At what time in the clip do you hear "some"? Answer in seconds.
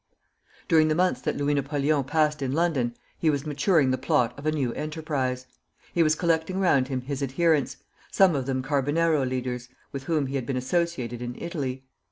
8.09-8.33